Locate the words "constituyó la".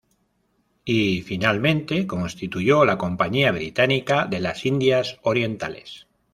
2.07-2.97